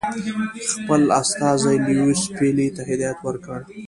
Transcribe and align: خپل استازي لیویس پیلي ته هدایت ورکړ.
خپل 0.73 1.01
استازي 1.21 1.75
لیویس 1.85 2.21
پیلي 2.37 2.67
ته 2.75 2.81
هدایت 2.89 3.19
ورکړ. 3.25 3.59